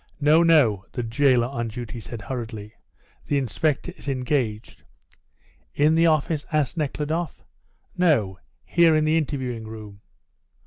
[0.19, 2.73] "No, no," the jailer on duty said hurriedly,
[3.27, 4.81] "the inspector is engaged."
[5.75, 7.43] "In the office?" asked Nekhludoff.
[7.95, 10.01] "No, here in the interviewing room.".